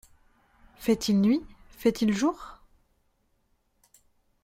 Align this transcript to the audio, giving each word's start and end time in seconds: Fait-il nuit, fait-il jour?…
Fait-il 0.77 1.21
nuit, 1.21 1.43
fait-il 1.69 2.11
jour?… 2.11 2.57